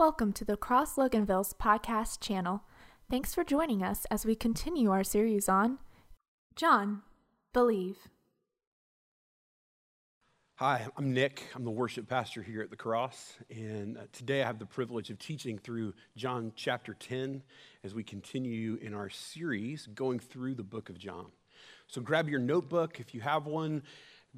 [0.00, 2.62] Welcome to the Cross Loganville's podcast channel.
[3.10, 5.78] Thanks for joining us as we continue our series on
[6.56, 7.02] John,
[7.52, 7.98] Believe.
[10.54, 11.48] Hi, I'm Nick.
[11.54, 15.10] I'm the worship pastor here at the Cross, and uh, today I have the privilege
[15.10, 17.42] of teaching through John chapter 10
[17.84, 21.26] as we continue in our series going through the book of John.
[21.88, 23.82] So grab your notebook if you have one,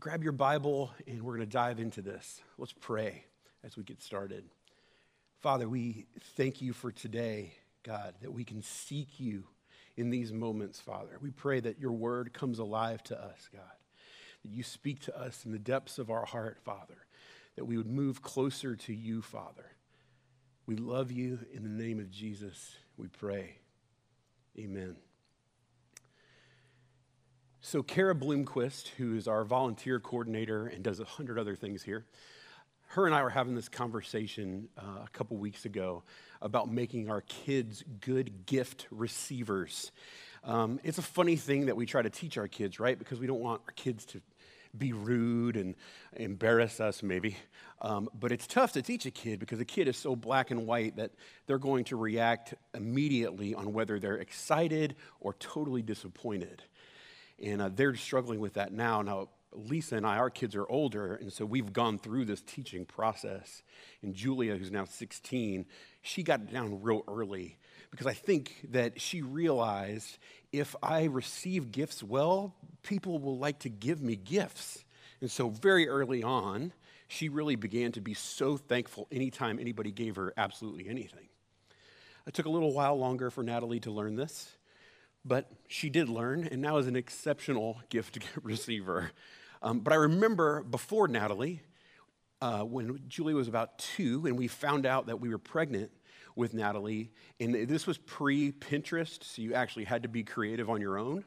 [0.01, 2.43] grab your Bible, and we're going to dive into this.
[2.59, 3.27] Let's pray
[3.63, 4.43] as we get started.
[5.43, 6.07] Father, we
[6.37, 9.43] thank you for today, God, that we can seek you
[9.97, 11.19] in these moments, Father.
[11.21, 13.63] We pray that your word comes alive to us, God,
[14.45, 17.07] that you speak to us in the depths of our heart, Father,
[17.57, 19.67] that we would move closer to you, Father.
[20.67, 23.57] We love you in the name of Jesus, we pray.
[24.57, 24.95] Amen.
[27.61, 32.07] So, Kara Bloomquist, who is our volunteer coordinator and does a hundred other things here,
[32.93, 36.03] her and I were having this conversation uh, a couple weeks ago
[36.43, 39.93] about making our kids good gift receivers.
[40.45, 42.99] Um, it's a funny thing that we try to teach our kids, right?
[42.99, 44.21] Because we don't want our kids to
[44.77, 45.75] be rude and
[46.17, 47.39] embarrass us, maybe.
[47.81, 50.67] Um, but it's tough to teach a kid because a kid is so black and
[50.67, 51.13] white that
[51.47, 56.63] they're going to react immediately on whether they're excited or totally disappointed.
[57.43, 59.01] And uh, they're struggling with that now.
[59.01, 62.85] Now, Lisa and I, our kids are older, and so we've gone through this teaching
[62.85, 63.63] process.
[64.03, 65.67] And Julia, who's now 16,
[66.03, 67.59] she got it down real early
[67.91, 70.19] because I think that she realized
[70.51, 74.85] if I receive gifts well, people will like to give me gifts.
[75.21, 76.73] And so, very early on,
[77.07, 81.29] she really began to be so thankful anytime anybody gave her absolutely anything.
[82.27, 84.51] It took a little while longer for Natalie to learn this,
[85.25, 89.11] but she did learn and now is an exceptional gift receiver.
[89.63, 91.63] Um, but I remember before Natalie,
[92.41, 95.91] uh, when Julie was about two, and we found out that we were pregnant
[96.35, 100.81] with Natalie, and this was pre Pinterest, so you actually had to be creative on
[100.81, 101.25] your own.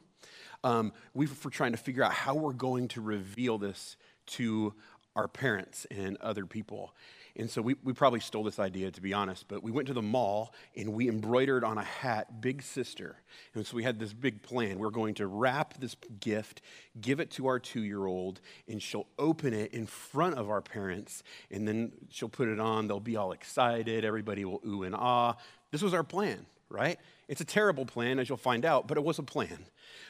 [0.62, 4.74] Um, we were trying to figure out how we're going to reveal this to
[5.14, 6.94] our parents and other people.
[7.38, 9.94] And so we, we probably stole this idea, to be honest, but we went to
[9.94, 13.16] the mall and we embroidered on a hat, Big Sister.
[13.54, 14.78] And so we had this big plan.
[14.78, 16.62] We're going to wrap this gift,
[16.98, 20.62] give it to our two year old, and she'll open it in front of our
[20.62, 21.22] parents.
[21.50, 22.88] And then she'll put it on.
[22.88, 24.04] They'll be all excited.
[24.04, 25.36] Everybody will ooh and ah.
[25.72, 26.98] This was our plan, right?
[27.28, 29.66] It's a terrible plan, as you'll find out, but it was a plan.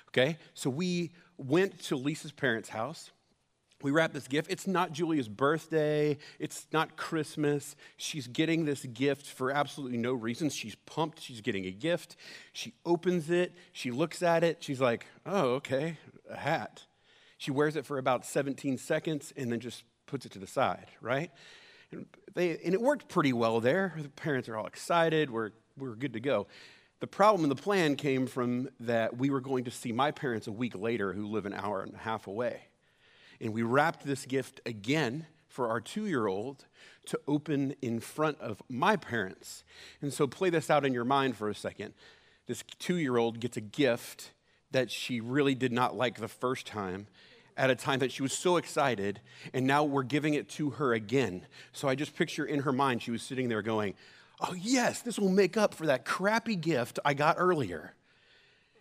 [0.08, 0.38] Okay?
[0.54, 3.10] So we went to Lisa's parents' house
[3.82, 4.50] we wrap this gift.
[4.50, 6.16] It's not Julia's birthday.
[6.38, 7.76] It's not Christmas.
[7.96, 10.48] She's getting this gift for absolutely no reason.
[10.48, 11.20] She's pumped.
[11.20, 12.16] She's getting a gift.
[12.52, 13.52] She opens it.
[13.72, 14.64] She looks at it.
[14.64, 15.98] She's like, oh, okay,
[16.30, 16.84] a hat.
[17.38, 20.86] She wears it for about 17 seconds and then just puts it to the side,
[21.02, 21.30] right?
[21.92, 23.94] And, they, and it worked pretty well there.
[23.98, 25.30] The parents are all excited.
[25.30, 26.46] We're, we're good to go.
[27.00, 30.46] The problem in the plan came from that we were going to see my parents
[30.46, 32.62] a week later who live an hour and a half away.
[33.40, 36.66] And we wrapped this gift again for our two year old
[37.06, 39.64] to open in front of my parents.
[40.02, 41.94] And so play this out in your mind for a second.
[42.46, 44.32] This two year old gets a gift
[44.70, 47.06] that she really did not like the first time
[47.56, 49.20] at a time that she was so excited,
[49.54, 51.46] and now we're giving it to her again.
[51.72, 53.94] So I just picture in her mind, she was sitting there going,
[54.40, 57.94] Oh, yes, this will make up for that crappy gift I got earlier.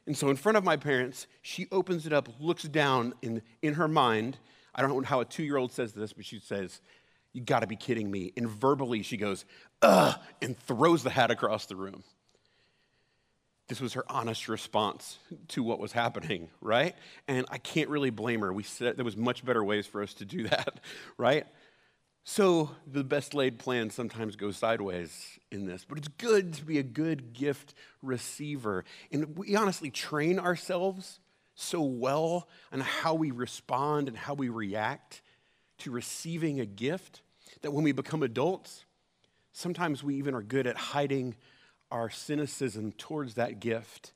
[0.07, 3.73] And so, in front of my parents, she opens it up, looks down in, in
[3.75, 4.37] her mind.
[4.73, 6.81] I don't know how a two year old says this, but she says,
[7.33, 8.31] You gotta be kidding me.
[8.37, 9.45] And verbally, she goes,
[9.81, 12.03] Ugh, and throws the hat across the room.
[13.67, 15.17] This was her honest response
[15.49, 16.95] to what was happening, right?
[17.27, 18.53] And I can't really blame her.
[18.53, 20.79] We said there was much better ways for us to do that,
[21.17, 21.47] right?
[22.27, 26.79] So the best laid plan sometimes goes sideways in this, but it's good to be
[26.79, 28.83] a good gift receiver.
[29.11, 31.19] And we honestly train ourselves
[31.53, 35.21] so well on how we respond and how we react
[35.77, 37.21] to receiving a gift
[37.61, 38.85] that when we become adults,
[39.53, 41.35] sometimes we even are good at hiding
[41.91, 44.13] our cynicism towards that gift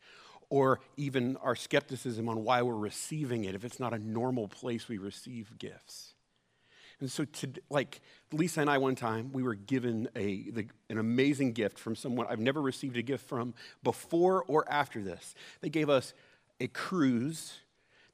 [0.49, 4.87] or even our skepticism on why we're receiving it if it's not a normal place
[4.87, 6.15] we receive gifts.
[6.99, 8.01] And so, to, like
[8.31, 12.27] Lisa and I, one time, we were given a, the, an amazing gift from someone
[12.29, 13.53] I've never received a gift from
[13.83, 15.33] before or after this.
[15.61, 16.13] They gave us
[16.59, 17.59] a cruise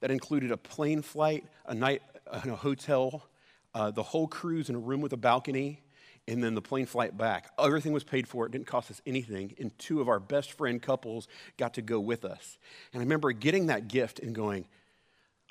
[0.00, 2.02] that included a plane flight, a night
[2.44, 3.26] in a hotel,
[3.74, 5.82] uh, the whole cruise in a room with a balcony,
[6.28, 7.50] and then the plane flight back.
[7.58, 8.46] Everything was paid for.
[8.46, 9.54] It didn't cost us anything.
[9.60, 12.58] And two of our best friend couples got to go with us.
[12.92, 14.66] And I remember getting that gift and going,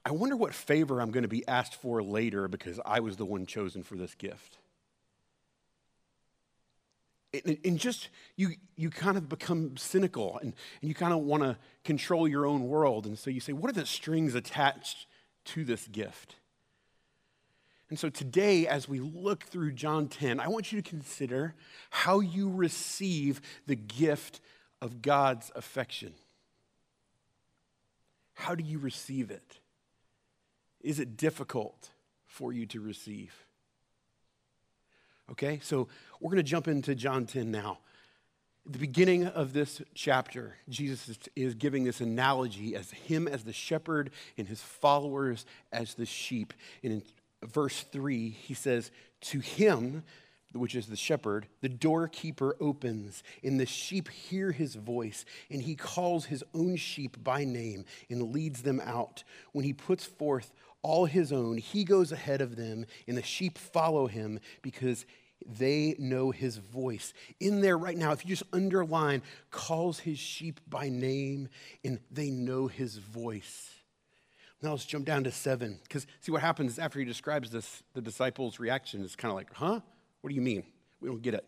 [0.06, 3.26] I wonder what favor I'm going to be asked for later because I was the
[3.26, 4.58] one chosen for this gift.
[7.44, 11.58] and, just you, you kind of become cynical and, and you kind of want to
[11.84, 13.06] control your own world.
[13.06, 15.08] And so you say, what are the strings attached
[15.46, 16.36] to this gift?
[17.90, 21.56] And so today, as we look through John 10, I want you to consider
[21.90, 24.40] how you receive the gift
[24.82, 26.14] of God's affection.
[28.34, 29.60] How do you receive it?
[30.86, 31.90] Is it difficult
[32.28, 33.34] for you to receive?
[35.32, 35.88] Okay, so
[36.20, 37.80] we're going to jump into John 10 now.
[38.68, 43.52] At the beginning of this chapter, Jesus is, giving this analogy as him as the
[43.52, 46.54] shepherd and his followers as the sheep.
[46.84, 47.04] And in
[47.44, 48.92] verse 3, he says,
[49.22, 50.04] To him,
[50.54, 55.76] which is the shepherd, the doorkeeper opens, and the sheep hear his voice, and he
[55.76, 59.24] calls his own sheep by name and leads them out.
[59.52, 60.54] When he puts forth
[60.86, 61.58] all his own.
[61.58, 65.06] He goes ahead of them, and the sheep follow him because
[65.46, 67.14] they know his voice.
[67.40, 69.22] In there right now, if you just underline,
[69.52, 71.50] calls his sheep by name,
[71.84, 73.72] and they know his voice.
[74.62, 78.02] Now let's jump down to seven, because see what happens after he describes this, the
[78.02, 79.82] disciples' reaction is kind of like, huh?
[80.22, 80.64] What do you mean?
[81.02, 81.46] We don't get it.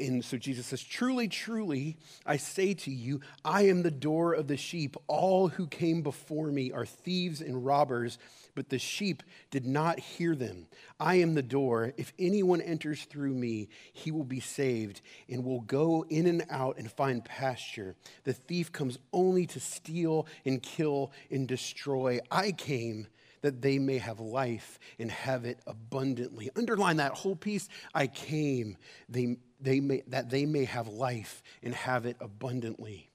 [0.00, 4.48] And so Jesus says, Truly, truly, I say to you, I am the door of
[4.48, 4.96] the sheep.
[5.06, 8.18] All who came before me are thieves and robbers,
[8.54, 10.66] but the sheep did not hear them.
[10.98, 11.92] I am the door.
[11.96, 16.78] If anyone enters through me, he will be saved and will go in and out
[16.78, 17.94] and find pasture.
[18.24, 22.20] The thief comes only to steal and kill and destroy.
[22.30, 23.06] I came
[23.42, 26.50] that they may have life and have it abundantly.
[26.56, 27.68] Underline that whole piece.
[27.94, 28.76] I came
[29.08, 33.10] they, they may, that they may have life and have it abundantly.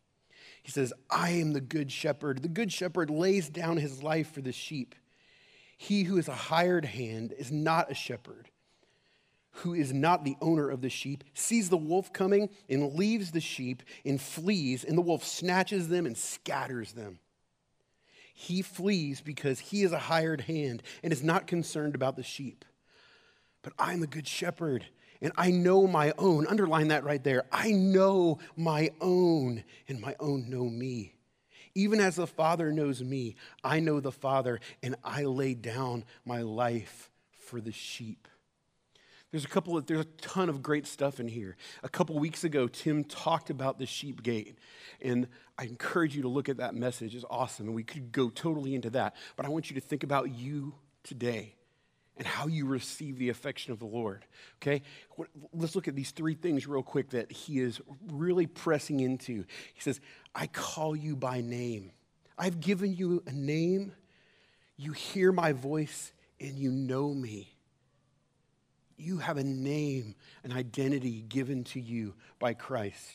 [0.64, 2.42] He says, I am the good shepherd.
[2.42, 4.96] The good shepherd lays down his life for the sheep.
[5.78, 8.50] He who is a hired hand is not a shepherd,
[9.52, 13.42] who is not the owner of the sheep, sees the wolf coming and leaves the
[13.42, 17.20] sheep and flees, and the wolf snatches them and scatters them.
[18.34, 22.66] He flees because he is a hired hand and is not concerned about the sheep.
[23.62, 24.86] But I'm the good shepherd
[25.26, 26.46] and I know my own.
[26.46, 27.46] Underline that right there.
[27.52, 31.16] I know my own, and my own know me.
[31.74, 36.44] Even as the Father knows me, I know the Father, and I lay down my
[36.44, 38.28] life for the sheep.
[39.32, 41.58] There's a couple of, there's a ton of great stuff in here.
[41.82, 44.60] A couple weeks ago, Tim talked about the sheep gate.
[45.02, 45.28] And
[45.58, 47.16] I encourage you to look at that message.
[47.16, 47.66] It's awesome.
[47.66, 49.16] And we could go totally into that.
[49.36, 51.56] But I want you to think about you today
[52.18, 54.26] and how you receive the affection of the Lord.
[54.62, 54.82] Okay?
[55.54, 57.82] Let's look at these three things real quick that he is
[58.12, 59.46] really pressing into.
[59.74, 60.00] He says,
[60.34, 61.92] I call you by name.
[62.38, 63.94] I've given you a name.
[64.78, 67.52] You hear my voice and you know me.
[68.98, 73.12] You have a name, an identity given to you by Christ.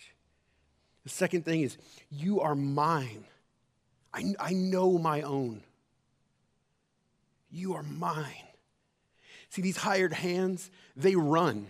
[1.05, 1.79] The second thing is,
[2.11, 3.25] you are mine.
[4.13, 5.63] I, I know my own.
[7.51, 8.27] You are mine.
[9.51, 11.67] See, these hired hands, they run.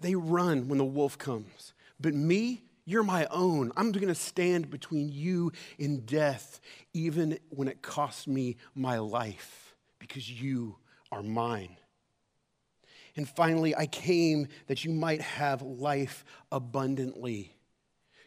[0.00, 1.72] They run when the wolf comes.
[2.00, 3.72] But me, you're my own.
[3.76, 6.60] I'm going to stand between you and death,
[6.92, 10.76] even when it costs me my life, because you
[11.10, 11.76] are mine.
[13.16, 17.56] And finally, I came that you might have life abundantly.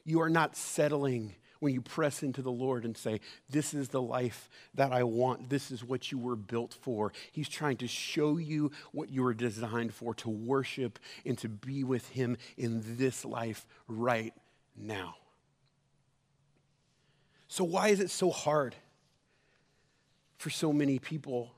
[0.03, 4.01] You are not settling when you press into the Lord and say, This is the
[4.01, 5.49] life that I want.
[5.49, 7.13] This is what you were built for.
[7.31, 11.83] He's trying to show you what you were designed for to worship and to be
[11.83, 14.33] with Him in this life right
[14.77, 15.15] now.
[17.47, 18.75] So, why is it so hard
[20.37, 21.51] for so many people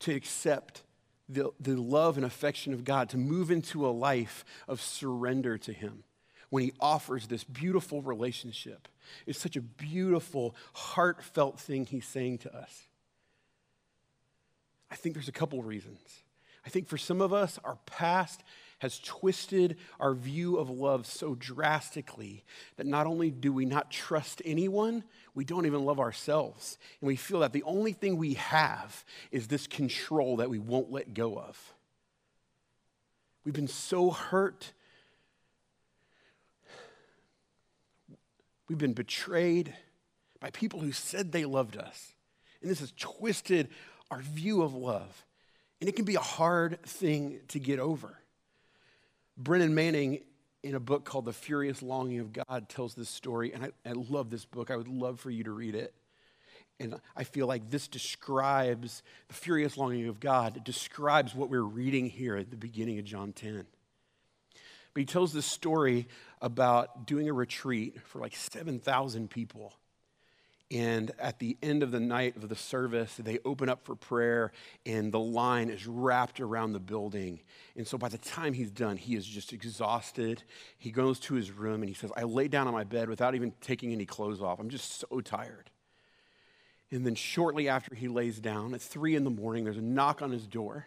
[0.00, 0.82] to accept
[1.28, 5.72] the, the love and affection of God, to move into a life of surrender to
[5.72, 6.04] Him?
[6.50, 8.88] When he offers this beautiful relationship.
[9.26, 12.82] It's such a beautiful, heartfelt thing he's saying to us.
[14.90, 16.00] I think there's a couple reasons.
[16.64, 18.42] I think for some of us, our past
[18.78, 22.44] has twisted our view of love so drastically
[22.76, 25.02] that not only do we not trust anyone,
[25.34, 26.78] we don't even love ourselves.
[27.00, 30.92] And we feel that the only thing we have is this control that we won't
[30.92, 31.74] let go of.
[33.44, 34.72] We've been so hurt
[38.68, 39.74] We've been betrayed
[40.40, 42.12] by people who said they loved us.
[42.60, 43.68] And this has twisted
[44.10, 45.24] our view of love.
[45.80, 48.18] And it can be a hard thing to get over.
[49.36, 50.20] Brennan Manning,
[50.62, 53.52] in a book called The Furious Longing of God, tells this story.
[53.52, 54.70] And I, I love this book.
[54.70, 55.94] I would love for you to read it.
[56.80, 60.56] And I feel like this describes the furious longing of God.
[60.56, 63.66] It describes what we're reading here at the beginning of John 10.
[64.94, 66.08] But he tells this story
[66.40, 69.74] about doing a retreat for like 7,000 people.
[70.70, 74.52] And at the end of the night of the service, they open up for prayer,
[74.84, 77.40] and the line is wrapped around the building.
[77.74, 80.42] And so by the time he's done, he is just exhausted.
[80.76, 83.34] He goes to his room and he says, I lay down on my bed without
[83.34, 84.58] even taking any clothes off.
[84.58, 85.70] I'm just so tired.
[86.90, 90.20] And then shortly after he lays down, at three in the morning, there's a knock
[90.20, 90.86] on his door.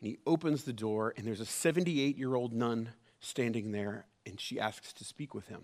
[0.00, 2.88] And he opens the door, and there's a 78 year old nun
[3.20, 5.62] standing there, and she asks to speak with him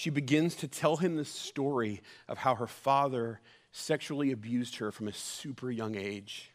[0.00, 3.38] she begins to tell him the story of how her father
[3.70, 6.52] sexually abused her from a super young age.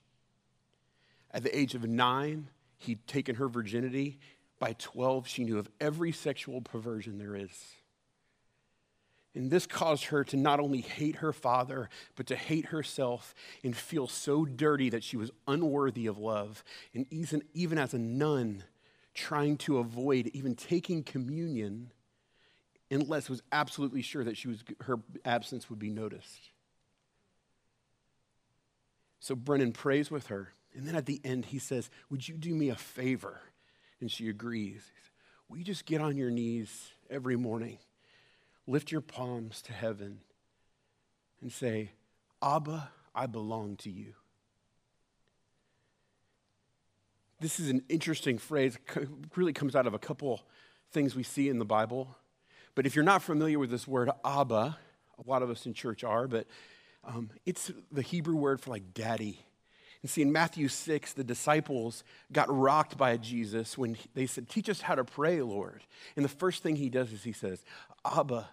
[1.30, 4.18] At the age of nine, he'd taken her virginity.
[4.58, 7.52] By 12, she knew of every sexual perversion there is.
[9.36, 13.78] And this caused her to not only hate her father, but to hate herself and
[13.78, 16.64] feel so dirty that she was unworthy of love.
[16.96, 18.64] And even, even as a nun,
[19.16, 21.92] trying to avoid even taking communion
[22.92, 26.52] unless was absolutely sure that she was, her absence would be noticed.
[29.20, 30.54] So Brennan prays with her.
[30.76, 33.40] And then at the end, he says, Would you do me a favor?
[34.02, 34.84] And she agrees.
[34.84, 35.12] Says,
[35.50, 37.80] Will you just get on your knees every morning,
[38.68, 40.20] lift your palms to heaven,
[41.42, 41.92] and say,
[42.42, 44.14] Abba, I belong to you?
[47.40, 48.78] This is an interesting phrase.
[48.96, 50.42] It really comes out of a couple
[50.92, 52.16] things we see in the Bible.
[52.76, 54.78] But if you're not familiar with this word Abba,
[55.18, 56.48] a lot of us in church are, but
[57.04, 59.40] um, it's the Hebrew word for like daddy.
[60.02, 64.70] And see, in Matthew 6, the disciples got rocked by Jesus when they said, Teach
[64.70, 65.84] us how to pray, Lord.
[66.16, 67.64] And the first thing he does is he says,
[68.06, 68.48] Abba.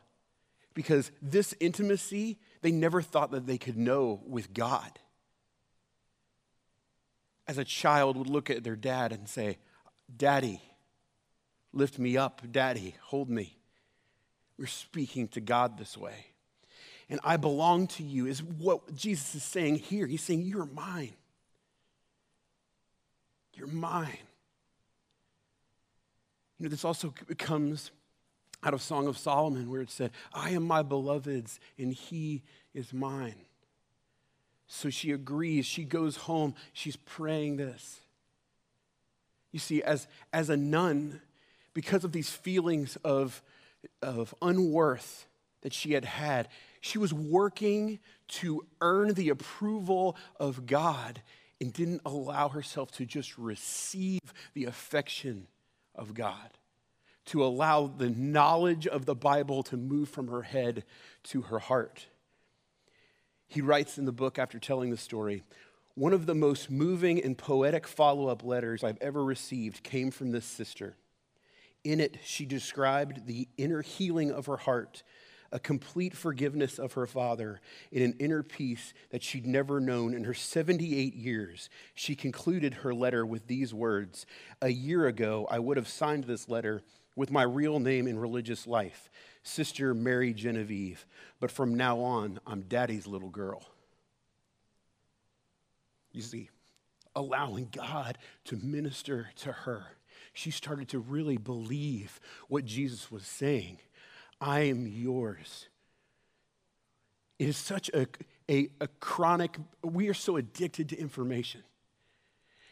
[0.75, 4.99] Because this intimacy, they never thought that they could know with God.
[7.53, 9.59] As a child would look at their dad and say,
[10.17, 10.63] Daddy,
[11.75, 12.41] lift me up.
[12.51, 13.59] Daddy, hold me.
[14.59, 16.29] We're speaking to God this way.
[17.11, 20.07] And I belong to you is what Jesus is saying here.
[20.07, 21.13] He's saying, You're mine.
[23.53, 24.17] You're mine.
[26.59, 27.91] You know, this also comes
[28.63, 32.95] out of Song of Solomon where it said, I am my beloved's and he is
[32.95, 33.45] mine.
[34.75, 35.67] So she agrees.
[35.67, 36.55] She goes home.
[36.73, 38.01] She's praying this.
[39.51, 41.21] You see, as, as a nun,
[41.75, 43.43] because of these feelings of
[44.01, 45.27] of unworth
[45.63, 46.49] that she had had.
[46.81, 51.23] She was working to earn the approval of God
[51.61, 54.21] and didn't allow herself to just receive
[54.55, 55.47] the affection
[55.95, 56.51] of God,
[57.27, 60.85] to allow the knowledge of the Bible to move from her head
[61.25, 62.07] to her heart.
[63.53, 65.43] He writes in the book after telling the story
[65.95, 70.31] one of the most moving and poetic follow up letters I've ever received came from
[70.31, 70.97] this sister.
[71.85, 75.03] In it, she described the inner healing of her heart,
[75.53, 77.61] a complete forgiveness of her father,
[77.93, 81.69] and an inner peace that she'd never known in her 78 years.
[81.95, 84.25] She concluded her letter with these words
[84.63, 86.83] A year ago, I would have signed this letter
[87.17, 89.11] with my real name in religious life,
[89.43, 91.07] Sister Mary Genevieve,
[91.41, 93.65] but from now on, I'm daddy's little girl.
[96.13, 96.51] You see,
[97.15, 99.87] allowing God to minister to her
[100.33, 103.79] she started to really believe what Jesus was saying
[104.41, 105.69] I am yours.
[107.39, 108.09] It is such a,
[108.51, 111.63] a, a chronic, we are so addicted to information.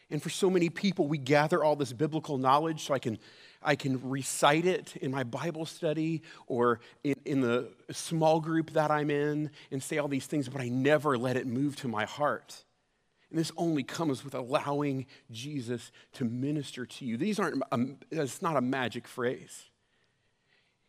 [0.09, 3.19] And for so many people, we gather all this biblical knowledge so I can,
[3.63, 8.89] I can recite it in my Bible study or in, in the small group that
[8.89, 12.05] I'm in and say all these things, but I never let it move to my
[12.05, 12.63] heart.
[13.29, 17.17] And this only comes with allowing Jesus to minister to you.
[17.17, 19.69] These aren't, um, it's not a magic phrase.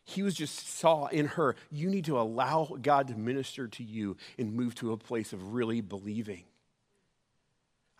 [0.03, 4.17] He was just saw in her, you need to allow God to minister to you
[4.37, 6.43] and move to a place of really believing.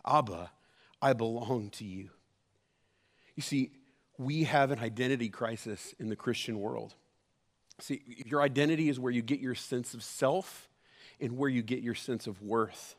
[0.06, 0.50] Abba,
[1.00, 2.10] I belong to you.
[3.36, 3.72] You see,
[4.18, 6.94] we have an identity crisis in the Christian world.
[7.80, 10.68] See, your identity is where you get your sense of self
[11.20, 12.94] and where you get your sense of worth.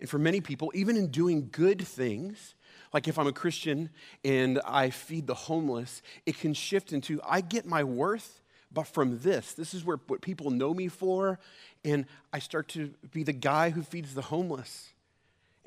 [0.00, 2.54] And for many people, even in doing good things,
[2.92, 3.90] like if I'm a Christian
[4.24, 8.40] and I feed the homeless, it can shift into I get my worth
[8.72, 9.54] but from this.
[9.54, 11.38] This is where what people know me for,
[11.84, 14.90] and I start to be the guy who feeds the homeless.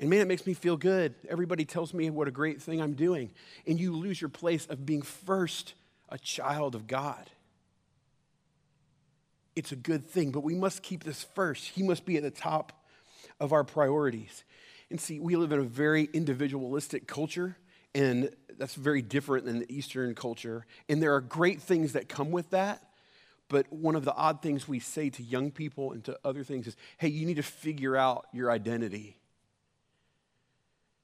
[0.02, 1.14] And man, it makes me feel good.
[1.28, 3.30] Everybody tells me what a great thing I'm doing.
[3.68, 5.74] And you lose your place of being first
[6.08, 7.30] a child of God.
[9.54, 11.68] It's a good thing, but we must keep this first.
[11.68, 12.72] He must be at the top
[13.38, 14.42] of our priorities.
[14.90, 17.56] And see, we live in a very individualistic culture,
[17.94, 20.66] And that's very different than the Eastern culture.
[20.88, 22.82] And there are great things that come with that.
[23.48, 26.66] But one of the odd things we say to young people and to other things
[26.66, 29.16] is hey, you need to figure out your identity.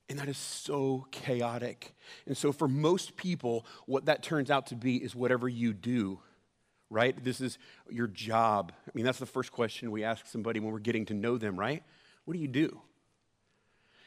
[0.09, 1.95] And that is so chaotic.
[2.27, 6.21] And so, for most people, what that turns out to be is whatever you do,
[6.88, 7.23] right?
[7.23, 7.59] This is
[7.91, 8.73] your job.
[8.87, 11.59] I mean, that's the first question we ask somebody when we're getting to know them,
[11.59, 11.83] right?
[12.25, 12.81] What do you do?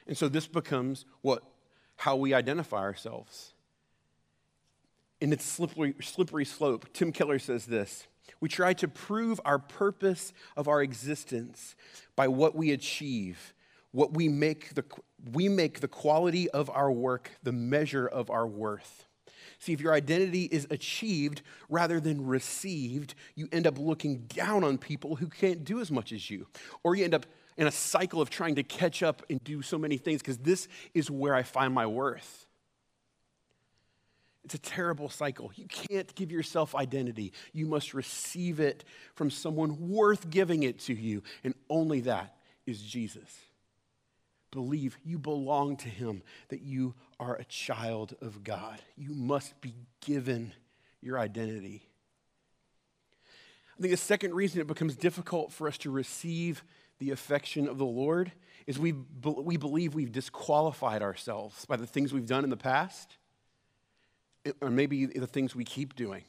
[0.07, 1.43] And so, this becomes what,
[1.97, 3.53] how we identify ourselves.
[5.19, 8.07] In its slippery, slippery slope, Tim Keller says this
[8.39, 11.75] We try to prove our purpose of our existence
[12.15, 13.53] by what we achieve
[13.91, 14.83] what we make the
[15.33, 19.07] we make the quality of our work the measure of our worth.
[19.59, 24.79] See, if your identity is achieved rather than received, you end up looking down on
[24.79, 26.47] people who can't do as much as you.
[26.83, 29.77] Or you end up in a cycle of trying to catch up and do so
[29.77, 32.47] many things because this is where I find my worth.
[34.43, 35.51] It's a terrible cycle.
[35.53, 37.31] You can't give yourself identity.
[37.53, 42.35] You must receive it from someone worth giving it to you, and only that
[42.65, 43.29] is Jesus
[44.51, 48.79] believe you belong to Him, that you are a child of God.
[48.97, 50.53] You must be given
[51.01, 51.87] your identity.
[53.77, 56.63] I think the second reason it becomes difficult for us to receive
[56.99, 58.31] the affection of the Lord
[58.67, 58.93] is we,
[59.23, 63.17] we believe we've disqualified ourselves by the things we've done in the past,
[64.45, 66.23] eh, or maybe the things we keep doing.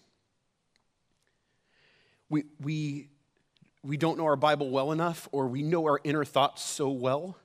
[2.31, 3.11] We, we,
[3.83, 7.37] we don't know our Bible well enough, or we know our inner thoughts so well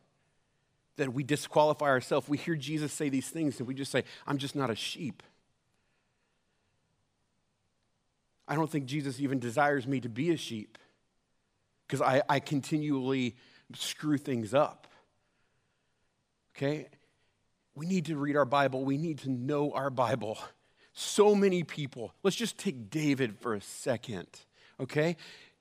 [0.98, 2.28] that we disqualify ourselves.
[2.28, 5.24] We hear Jesus say these things and we just say, I'm just not a sheep.
[8.48, 10.78] I don't think Jesus even desires me to be a sheep
[11.86, 13.36] because I, I continually
[13.74, 14.88] screw things up.
[16.56, 16.88] Okay?
[17.76, 20.40] We need to read our Bible, we need to know our Bible.
[20.94, 24.28] So many people, let's just take David for a second,
[24.80, 25.16] okay?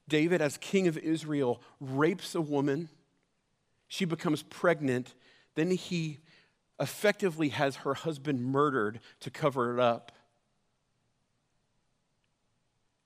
[0.09, 2.89] David, as king of Israel, rapes a woman.
[3.87, 5.15] She becomes pregnant
[5.57, 6.21] then he
[6.79, 10.13] effectively has her husband murdered to cover it up.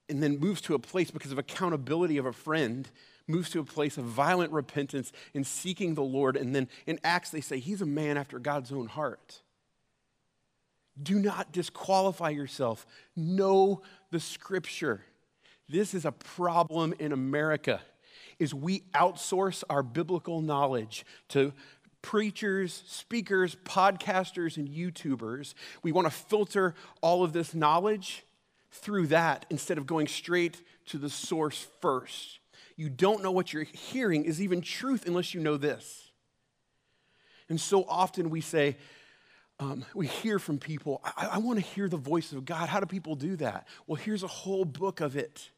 [0.08, 2.90] And then moves to a place because of accountability of a friend,
[3.28, 6.36] moves to a place of violent repentance and seeking the Lord.
[6.36, 9.40] And then in Acts, they say, He's a man after God's own heart.
[11.00, 12.86] Do not disqualify yourself.
[13.14, 15.04] Know the scripture.
[15.68, 17.80] This is a problem in America
[18.40, 21.52] is we outsource our biblical knowledge to
[22.02, 25.54] preachers, speakers, podcasters, and YouTubers.
[25.82, 28.24] We want to filter all of this knowledge
[28.70, 32.38] through that instead of going straight to the source first.
[32.76, 36.10] You don't know what you're hearing is even truth unless you know this.
[37.48, 38.76] And so often we say,
[39.58, 42.68] um, we hear from people, I, I want to hear the voice of God.
[42.68, 43.68] How do people do that?
[43.86, 45.50] Well, here's a whole book of it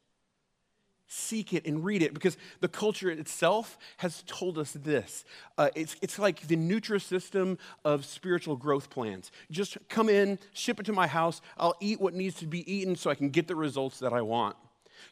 [1.12, 5.25] seek it and read it because the culture itself has told us this.
[5.59, 9.31] Uh, it's, it's like the Nutrisystem of spiritual growth plans.
[9.51, 12.96] Just come in, ship it to my house, I'll eat what needs to be eaten
[12.96, 14.57] so I can get the results that I want.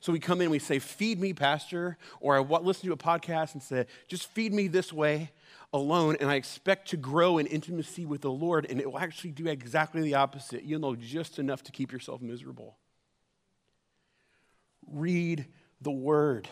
[0.00, 3.54] So we come in, we say, Feed me, Pastor, or I listen to a podcast
[3.54, 5.30] and say, Just feed me this way
[5.72, 9.32] alone, and I expect to grow in intimacy with the Lord, and it will actually
[9.32, 10.64] do exactly the opposite.
[10.64, 12.76] You'll know just enough to keep yourself miserable.
[14.86, 15.46] Read
[15.80, 16.48] the Word.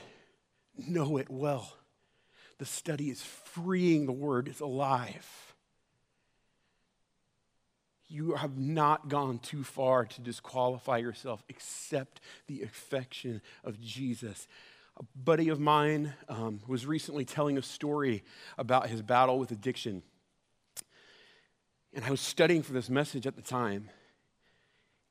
[0.76, 1.72] Know it well.
[2.58, 5.48] The study is freeing, the Word is alive.
[8.08, 11.44] You have not gone too far to disqualify yourself.
[11.50, 14.48] Accept the affection of Jesus.
[14.98, 18.24] A buddy of mine um, was recently telling a story
[18.56, 20.02] about his battle with addiction.
[21.92, 23.90] And I was studying for this message at the time.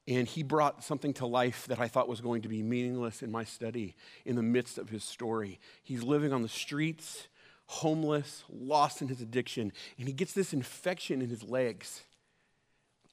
[0.08, 3.32] And he brought something to life that I thought was going to be meaningless in
[3.32, 5.60] my study in the midst of his story.
[5.84, 7.28] He's living on the streets,
[7.66, 12.04] homeless, lost in his addiction, and he gets this infection in his legs,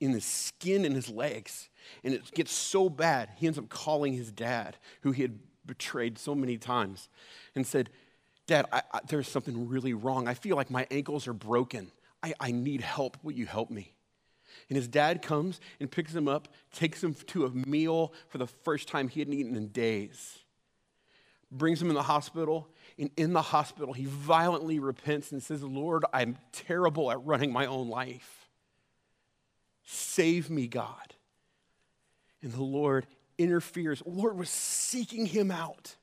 [0.00, 1.68] in the skin in his legs.
[2.04, 6.18] And it gets so bad, he ends up calling his dad, who he had betrayed
[6.18, 7.08] so many times,
[7.56, 7.90] and said,
[8.46, 10.28] Dad, I, I, there's something really wrong.
[10.28, 11.90] I feel like my ankles are broken.
[12.22, 13.16] I, I need help.
[13.22, 13.94] Will you help me?
[14.68, 18.46] And his dad comes and picks him up, takes him to a meal for the
[18.46, 20.38] first time he hadn't eaten in days,
[21.50, 22.68] brings him in the hospital.
[22.98, 27.66] And in the hospital, he violently repents and says, Lord, I'm terrible at running my
[27.66, 28.48] own life.
[29.84, 31.14] Save me, God.
[32.40, 34.00] And the Lord interferes.
[34.00, 35.96] The Lord was seeking him out.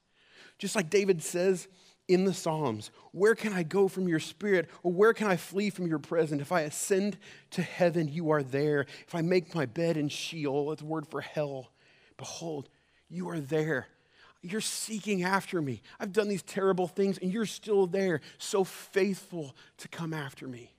[0.57, 1.67] Just like David says
[2.13, 4.69] in the Psalms, Where can I go from your spirit?
[4.83, 6.41] Or where can I flee from your presence?
[6.41, 7.17] If I ascend
[7.51, 8.85] to heaven, you are there.
[9.07, 11.71] If I make my bed in Sheol, it's a word for hell,
[12.17, 12.69] behold,
[13.09, 13.87] you are there.
[14.41, 15.81] You're seeking after me.
[15.99, 20.73] I've done these terrible things, and you're still there, so faithful to come after me.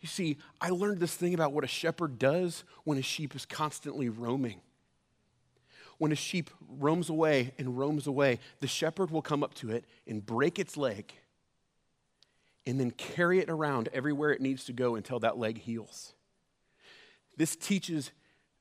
[0.00, 3.44] You see, I learned this thing about what a shepherd does when a sheep is
[3.44, 4.60] constantly roaming
[5.98, 9.84] when a sheep roams away and roams away, the shepherd will come up to it
[10.06, 11.12] and break its leg
[12.66, 16.14] and then carry it around everywhere it needs to go until that leg heals.
[17.36, 18.12] This teaches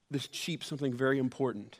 [0.09, 1.79] the sheep something very important.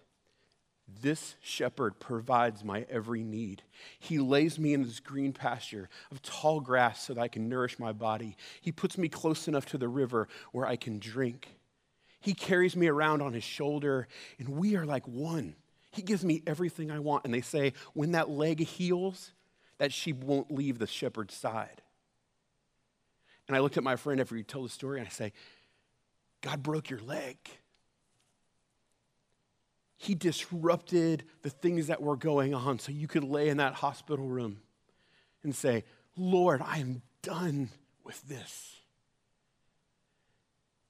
[1.02, 3.62] This shepherd provides my every need.
[4.00, 7.78] He lays me in this green pasture of tall grass so that I can nourish
[7.78, 8.38] my body.
[8.62, 11.57] He puts me close enough to the river where I can drink.
[12.20, 14.08] He carries me around on his shoulder,
[14.40, 15.56] and we are like one.
[15.92, 17.26] He gives me everything I want.
[17.26, 19.32] And they say, when that leg heals,
[19.78, 21.82] that sheep won't leave the shepherd's side.
[23.48, 25.34] And I looked at my friend after he told the story, and I say,
[26.42, 27.38] God broke your leg.
[29.98, 34.28] He disrupted the things that were going on so you could lay in that hospital
[34.28, 34.62] room
[35.44, 37.70] and say, Lord, I am done
[38.04, 38.76] with this.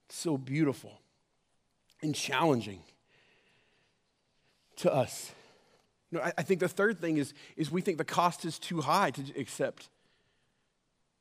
[0.10, 1.00] So beautiful
[2.02, 2.82] and challenging
[4.78, 5.32] to us.
[6.12, 8.60] You know, I, I think the third thing is, is we think the cost is
[8.60, 9.90] too high to accept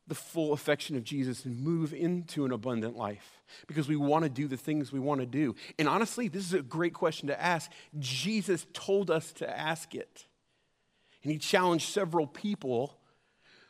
[0.09, 4.29] the full affection of Jesus and move into an abundant life because we want to
[4.29, 5.55] do the things we want to do.
[5.79, 7.71] And honestly, this is a great question to ask.
[7.99, 10.27] Jesus told us to ask it.
[11.23, 12.97] And he challenged several people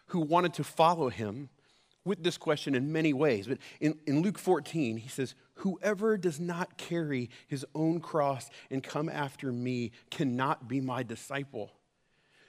[0.08, 1.48] who wanted to follow him
[2.04, 3.46] with this question in many ways.
[3.46, 8.82] But in, in Luke 14, he says, Whoever does not carry his own cross and
[8.82, 11.72] come after me cannot be my disciple.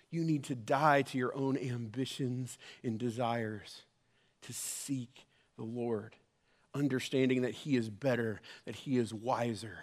[0.09, 3.83] You need to die to your own ambitions and desires
[4.43, 5.25] to seek
[5.57, 6.15] the Lord,
[6.73, 9.79] understanding that he is better, that he is wiser.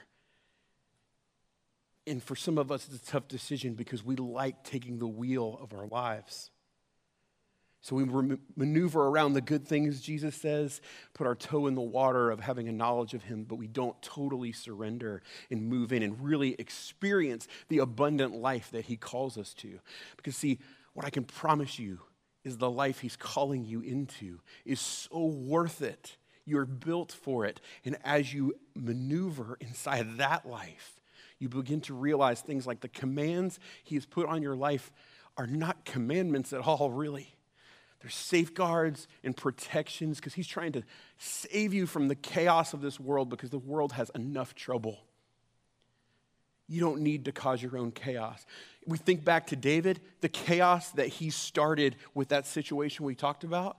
[2.06, 5.58] And for some of us, it's a tough decision because we like taking the wheel
[5.62, 6.50] of our lives.
[7.84, 10.80] So we maneuver around the good things Jesus says,
[11.12, 14.00] put our toe in the water of having a knowledge of Him, but we don't
[14.00, 15.20] totally surrender
[15.50, 19.80] and move in and really experience the abundant life that He calls us to.
[20.16, 20.60] Because, see,
[20.94, 22.00] what I can promise you
[22.42, 26.16] is the life He's calling you into is so worth it.
[26.46, 27.60] You're built for it.
[27.84, 31.02] And as you maneuver inside that life,
[31.38, 34.90] you begin to realize things like the commands He has put on your life
[35.36, 37.33] are not commandments at all, really
[38.04, 40.82] there's safeguards and protections because he's trying to
[41.16, 44.98] save you from the chaos of this world because the world has enough trouble.
[46.68, 48.44] You don't need to cause your own chaos.
[48.86, 53.42] We think back to David, the chaos that he started with that situation we talked
[53.42, 53.78] about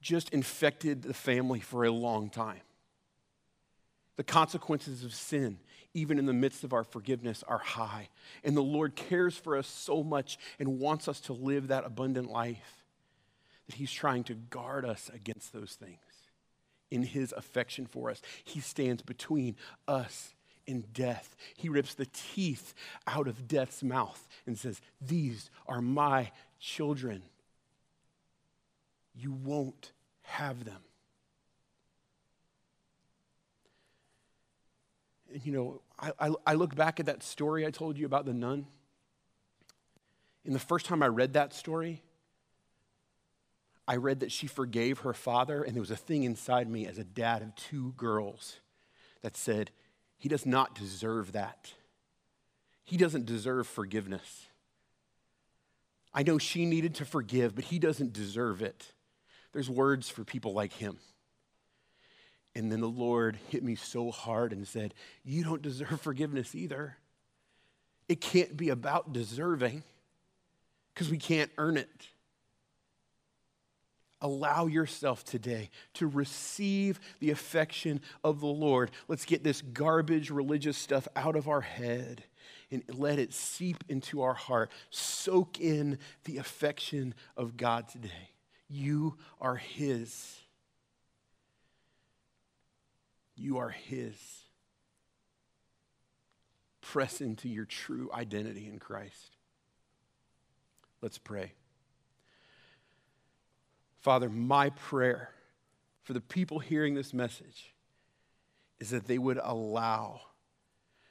[0.00, 2.62] just infected the family for a long time.
[4.16, 5.58] The consequences of sin,
[5.94, 8.08] even in the midst of our forgiveness, are high.
[8.42, 12.28] And the Lord cares for us so much and wants us to live that abundant
[12.28, 12.77] life
[13.68, 15.98] that he's trying to guard us against those things.
[16.90, 20.34] In his affection for us, he stands between us
[20.66, 21.36] and death.
[21.54, 22.74] He rips the teeth
[23.06, 27.22] out of death's mouth and says, These are my children.
[29.14, 30.80] You won't have them.
[35.32, 38.24] And you know, I, I, I, look back at that story I told you about
[38.24, 38.66] the nun.
[40.44, 42.02] And the first time I read that story,
[43.88, 46.98] I read that she forgave her father, and there was a thing inside me as
[46.98, 48.56] a dad of two girls
[49.22, 49.70] that said,
[50.18, 51.72] He does not deserve that.
[52.84, 54.46] He doesn't deserve forgiveness.
[56.12, 58.92] I know she needed to forgive, but he doesn't deserve it.
[59.52, 60.98] There's words for people like him.
[62.54, 64.92] And then the Lord hit me so hard and said,
[65.24, 66.98] You don't deserve forgiveness either.
[68.06, 69.82] It can't be about deserving
[70.92, 72.08] because we can't earn it.
[74.20, 78.90] Allow yourself today to receive the affection of the Lord.
[79.06, 82.24] Let's get this garbage religious stuff out of our head
[82.70, 84.70] and let it seep into our heart.
[84.90, 88.30] Soak in the affection of God today.
[88.68, 90.36] You are His.
[93.36, 94.16] You are His.
[96.80, 99.36] Press into your true identity in Christ.
[101.00, 101.52] Let's pray.
[104.00, 105.30] Father, my prayer
[106.02, 107.74] for the people hearing this message
[108.78, 110.20] is that they would allow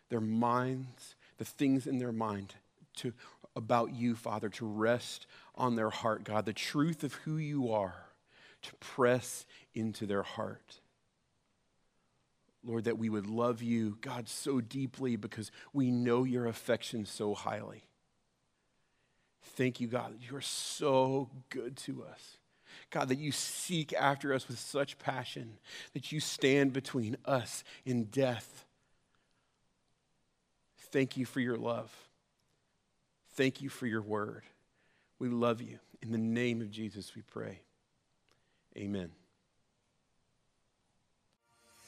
[0.09, 2.55] their minds, the things in their mind,
[2.95, 3.13] to
[3.55, 8.05] about you, Father, to rest on their heart, God, the truth of who you are
[8.61, 10.79] to press into their heart.
[12.63, 17.33] Lord, that we would love you, God, so deeply because we know your affection so
[17.33, 17.83] highly.
[19.41, 22.37] Thank you, God, that you are so good to us.
[22.89, 25.57] God, that you seek after us with such passion,
[25.93, 28.65] that you stand between us and death.
[30.91, 31.91] Thank you for your love.
[33.33, 34.43] Thank you for your word.
[35.19, 35.79] We love you.
[36.01, 37.59] In the name of Jesus, we pray.
[38.77, 39.11] Amen.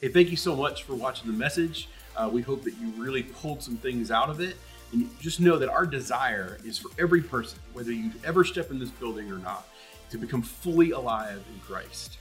[0.02, 1.90] Hey, thank you so much for watching the message.
[2.16, 4.56] Uh, we hope that you really pulled some things out of it.
[4.92, 8.80] And just know that our desire is for every person, whether you ever step in
[8.80, 9.68] this building or not,
[10.10, 12.18] to become fully alive in Christ.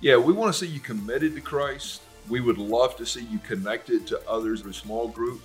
[0.00, 2.02] Yeah, we want to see you committed to Christ.
[2.28, 5.42] We would love to see you connected to others in a small group.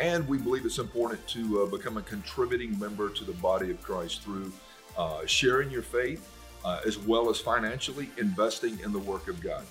[0.00, 3.80] And we believe it's important to uh, become a contributing member to the body of
[3.82, 4.52] Christ through
[4.96, 6.28] uh, sharing your faith
[6.64, 9.64] uh, as well as financially investing in the work of God.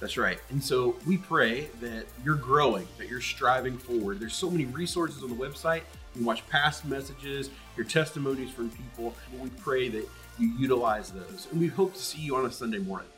[0.00, 0.38] That's right.
[0.50, 4.20] And so we pray that you're growing, that you're striving forward.
[4.20, 5.82] There's so many resources on the website.
[6.14, 9.14] You can watch past messages, your testimonies from people.
[9.40, 11.48] We pray that you utilize those.
[11.50, 13.08] And we hope to see you on a Sunday morning.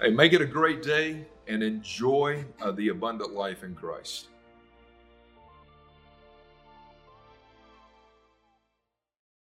[0.00, 4.28] Hey, make it a great day and enjoy uh, the abundant life in Christ.